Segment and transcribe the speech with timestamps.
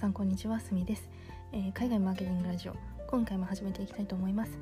[0.00, 1.10] さんこんにちはすみです、
[1.52, 2.76] えー、海外マーケティングラジオ
[3.06, 4.52] 今回も始めていきたいと思います、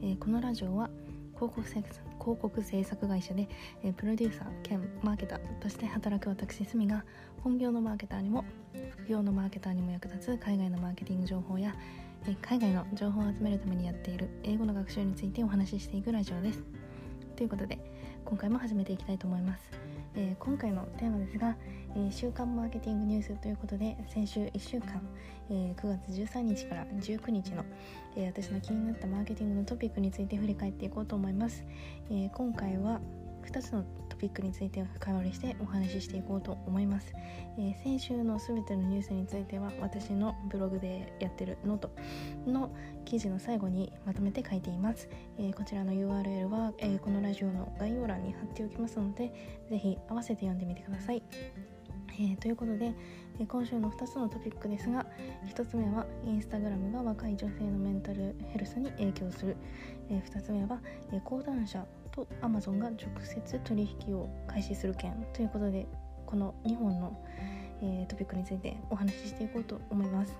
[0.00, 0.88] えー、このラジオは
[1.34, 1.82] 広告制
[2.18, 3.46] 広告制作会社で、
[3.84, 7.04] えー、プロデューサー兼マーケターとして働く私すみが
[7.44, 8.46] 本業のマーケターにも
[8.88, 11.74] 副業のマーケターにも役立つ海外のマーケティング情報や、
[12.26, 16.62] え海外の情報を集めるためにやっている英語の学習についてお話ししていくラジオです。
[17.36, 17.78] ということで
[18.24, 19.95] 今回も始めていきたいと思います。
[20.16, 21.54] えー、今回のテーマですが、
[21.94, 25.02] えー、週刊マーケティングニュースということで先週1週間、
[25.50, 27.64] えー、9月13日から19日の、
[28.16, 31.64] え私の気になったマーケティングのトピックについて振り返っていこうと思います、
[32.10, 33.00] え今回は
[33.44, 33.84] 2つの
[34.16, 37.12] トピックについて深掘りしてお話ししていこうと思います、
[37.58, 41.90] えー、先週の全てのニュースについては私のブログでやってるノート
[42.46, 45.06] の記事の最後にまとめて書いています、
[45.38, 49.30] えー、こちらの URL は、え、このラジオの概要欄に貼っておきますので
[49.68, 51.22] ぜひ合わせて読んでみてください。
[52.18, 52.94] えー、ということで、
[53.38, 55.04] えー、今週の2つのトピックですが
[55.54, 59.56] 1つ目はインスタグラムが若い女性のメンタルヘルスに影響する、
[60.08, 60.80] えー、2つ目は、
[61.12, 61.84] え講談社
[62.16, 65.86] と Amazon が直接取引を開始する件ということで
[66.24, 67.16] この2本の、
[67.82, 70.32] えー、トピックについてお話ししていこうと思います、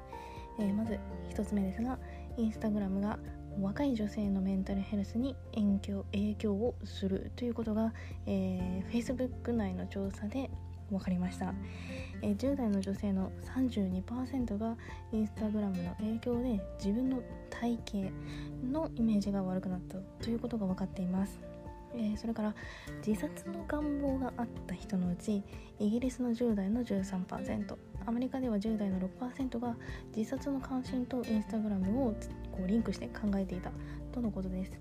[0.58, 0.98] えー、まず
[1.30, 1.98] 1つ目ですが
[2.38, 3.18] インスタグラムが
[3.60, 7.92] 若い女性のメンタルヘルスに影響影響をするということが、
[8.26, 10.50] えー、Facebook 内の調査で
[10.90, 11.52] 分かりました、
[12.22, 14.76] えー、10代の女性の32%が
[15.12, 18.12] インスタグラムの影響で自分の体型
[18.70, 21.55] のイメージが悪くなったということが分かっています。
[21.96, 22.54] えー、それから
[23.06, 25.42] 自殺の願望があった人のうち
[25.78, 29.76] イギリスの10代の13%アメリカでは10代の6%が
[30.14, 32.12] 自殺の関心とインスタグラムを
[32.52, 33.70] こうリンクして考えていた
[34.12, 34.72] とのことです。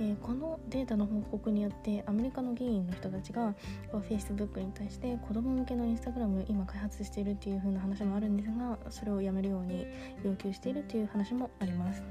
[0.00, 3.54] えー、このデータの報告によってアメリカの議員の人たちが
[3.92, 9.86] Facebook に対して子供向けのインスタグラム今開発しているっていう風な話もあるんですがそれをやめるように
[10.24, 12.02] 要求しているっていう話もあります。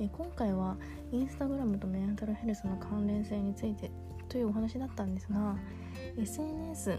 [0.00, 0.76] え今回は
[1.12, 3.90] インスタグラムとメンタルヘルスの関連性について
[4.28, 5.56] というお話だったんですが
[6.18, 6.98] SNS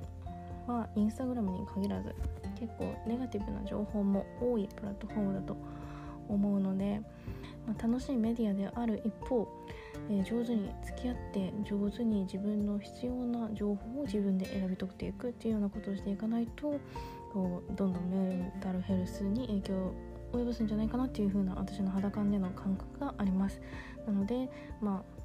[0.67, 2.15] はインスタグラムに限らず
[2.59, 5.57] 結構ネガティブな情報も多いプラットフォームだと
[6.27, 7.01] 思うので、
[7.67, 9.47] まあ、楽しいメディアである一方、
[10.09, 16.79] えー、上手に付き合って上手に自分の必要な情報を自分で選び取っていくっていうようなことをしていかないと
[17.33, 19.93] こうどんどんメンタルヘルスに影響
[20.37, 23.61] 及ぼすんじゃないかなっていう風な私の肌感での感覚があります。
[24.05, 24.49] なので
[24.81, 25.15] まあ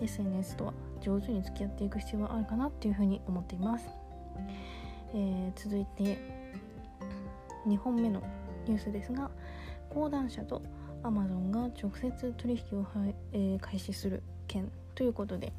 [0.00, 3.88] SNS とは上手に付き合っていく必要があるかなっていう風に思っています、
[5.14, 6.18] えー、続いて
[7.66, 8.22] 2本目の
[8.66, 9.30] ニュースですが
[9.90, 10.62] 講談社と
[11.02, 12.86] Amazon が直接取引を、
[13.32, 15.52] えー、開始する件ということで、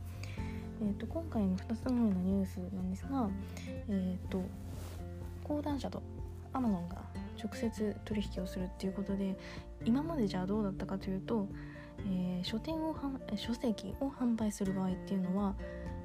[0.82, 3.30] えーと、今回の2つ目のニュースなんですが、
[3.90, 4.44] えーと
[5.44, 6.02] 講談社と
[6.54, 7.02] Amazon が
[7.44, 9.36] 直接取引をするっていうことで
[9.86, 11.48] 今までじゃあどうだったかというと、
[12.00, 12.96] えー、書店を
[13.36, 15.56] 書籍を販売する場合っていうのは、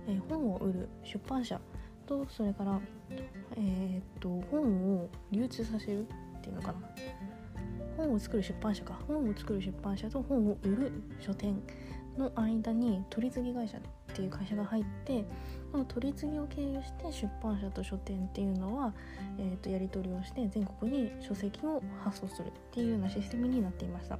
[0.08, 1.60] えー、本を売る出版社
[2.06, 2.80] とそれから、
[3.56, 6.06] えー、っと本を流通させる
[6.38, 6.78] っていうのかな。
[7.96, 11.60] 本を作る出版社か本を作る出版社と本を売る書店
[12.16, 13.80] の間に取り次ぎ会社っ
[14.14, 15.24] ていう会社が入って
[15.70, 18.94] この取り次ぎを経由して出版社と書店っていうのは、
[19.38, 24.18] えー、とやり取りをして全国に書籍を発送するっていうようなシステムになっていました。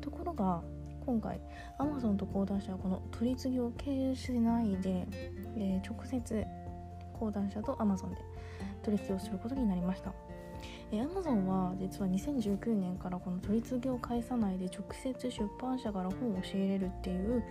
[0.00, 0.62] ところが
[1.06, 1.40] 今回
[1.78, 5.06] Amazon と講談社はこの取り次ぎを経由しないで、
[5.56, 6.46] えー、直接
[7.18, 8.16] 講談社と Amazon で
[8.82, 10.12] 取引をすることになりました。
[10.90, 17.42] え Amazon は実は2019年からこの取り次ぎを返さないで直接出版社から本を仕入れるっていう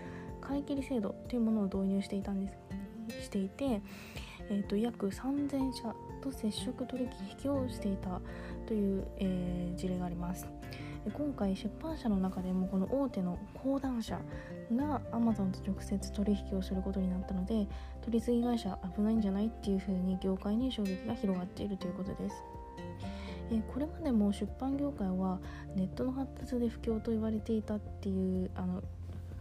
[0.41, 2.57] 買い切り制度というものを導入していたんです
[3.23, 3.81] していて、
[4.49, 7.07] えーと、約3000社と接触取
[7.43, 8.21] 引をしていた
[8.65, 10.47] という、えー、事例があります。
[11.13, 14.19] 今回出版社の中でもこの大手の講談社
[14.75, 17.65] が Amazon と直接取引をすることになったので
[18.01, 22.35] 取り次ぎ会社危ないんじゃないっていうふうに業界に衝撃が広がっているということです。
[23.51, 25.39] えこれまでも出版業界は
[25.75, 28.83] ネットの発達で不況と言われていたっていうあの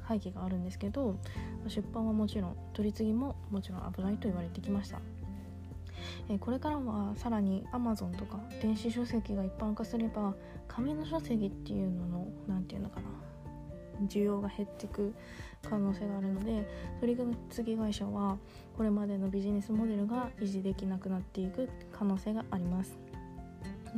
[0.08, 1.16] 背景があるんですけど
[1.66, 5.00] 出版はもちろん取り次ぎももちろん危ないと言われてきました。
[6.28, 10.34] えこれからはさらに Amazon とか電子書籍が一般化すれば
[10.68, 13.06] 紙の書籍っていうのの何て言うのかな
[14.06, 15.14] 需要が減っていく
[15.68, 16.68] 可能性があるので
[17.00, 18.36] 取り次ぎ会社は
[18.76, 23.05] これまでのビジネスモデルが維持できなくなっていく可能性があります。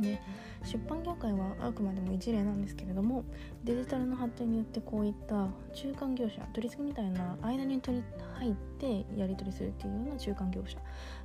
[0.01, 0.19] で
[0.63, 3.23] 出版業界はあくまでも一例なんですけれども
[3.63, 8.03] デジタルの発展によってこういった中間業者取り次ぎみたいな間に取り
[8.37, 10.77] 入ってやり取りするっていうような中間業者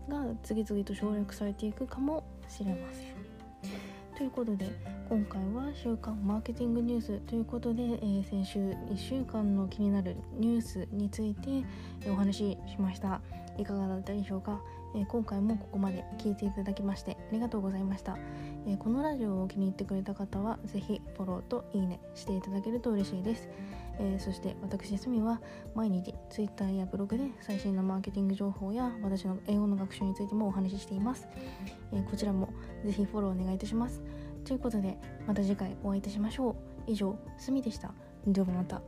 [0.08, 3.93] が次々と省略されていくかもしれません。
[4.16, 4.70] ということで
[5.08, 11.64] 今回は週刊マーケティングニュースということで、えー、先週1週間の気になるニュースについて
[12.08, 13.20] お話ししました。
[13.58, 14.60] いかがだったでしょうか、
[14.94, 18.18] えー、今回もここまで聞いていただきましてありがとうございました、
[18.66, 23.48] えー、このラジオを気に入ってくれた方は是非フォローといいねしていただけると嬉しいです。
[24.00, 25.40] え、そして私すみは
[25.74, 31.28] 毎日 Twitter やブログで最新のマーケティング情報や私の英語の学習についてもお話ししています、
[31.92, 32.52] えー、こちらも
[32.84, 34.02] ぜひフォローお願いいたします。
[34.44, 36.56] ということでまた次回お会いいたしましょう。
[36.86, 37.94] 以上すみでした。
[38.26, 38.82] ではまた。